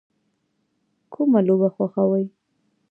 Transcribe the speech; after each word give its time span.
کومه 1.13 1.39
لوبه 1.47 1.69
خوښوئ؟ 1.75 2.23